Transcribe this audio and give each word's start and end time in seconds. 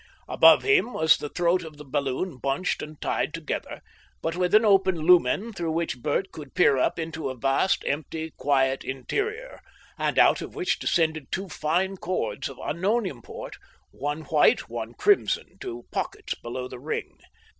Above 0.27 0.63
him 0.63 0.93
was 0.93 1.15
the 1.17 1.29
throat 1.29 1.61
of 1.63 1.77
the 1.77 1.85
balloon 1.85 2.37
bunched 2.37 2.81
and 2.81 2.99
tied 2.99 3.35
together, 3.35 3.83
but 4.23 4.35
with 4.35 4.55
an 4.55 4.65
open 4.65 4.95
lumen 5.01 5.53
through 5.53 5.71
which 5.71 6.01
Bert 6.01 6.31
could 6.31 6.55
peer 6.55 6.75
up 6.79 6.97
into 6.97 7.29
a 7.29 7.35
vast, 7.37 7.83
empty, 7.85 8.31
quiet 8.31 8.83
interior, 8.83 9.59
and 9.99 10.17
out 10.17 10.41
of 10.41 10.55
which 10.55 10.79
descended 10.79 11.27
two 11.31 11.47
fine 11.49 11.97
cords 11.97 12.49
of 12.49 12.57
unknown 12.63 13.05
import, 13.05 13.57
one 13.91 14.21
white, 14.21 14.67
one 14.67 14.95
crimson, 14.95 15.59
to 15.59 15.85
pockets 15.91 16.33
below 16.33 16.67
the 16.67 16.79
ring. 16.79 17.19